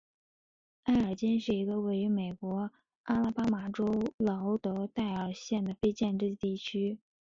[0.85, 2.71] 埃尔金是一个位于美国
[3.03, 3.85] 阿拉巴马州
[4.17, 6.97] 劳德代尔县的非建制地区。